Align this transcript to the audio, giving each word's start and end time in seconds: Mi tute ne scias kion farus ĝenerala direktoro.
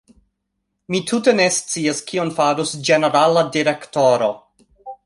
Mi 0.93 1.01
tute 1.11 1.35
ne 1.41 1.45
scias 1.57 2.01
kion 2.09 2.35
farus 2.41 2.73
ĝenerala 2.89 3.47
direktoro. 3.59 4.37